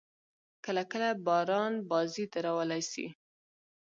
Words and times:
کله– 0.65 0.83
کله 0.91 1.09
باران 1.27 1.73
بازي 1.89 2.23
درولای 2.33 2.83
سي. 2.91 3.05